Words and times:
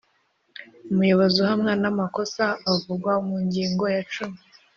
umuyobozi 0.91 1.35
uhamwa 1.43 1.71
n 1.81 1.83
amakosa 1.91 2.43
avugwa 2.71 3.13
mu 3.27 3.35
ngingo 3.45 3.83
ya 3.95 4.01
cumi 4.13 4.39